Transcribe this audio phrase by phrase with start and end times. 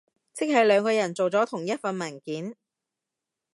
[0.33, 2.55] 即係兩個人做咗同一份文件？